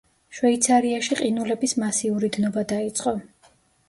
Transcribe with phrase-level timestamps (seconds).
[0.35, 3.15] შვეიცარიაში ყინულების მასიური დნობა დაიწყო.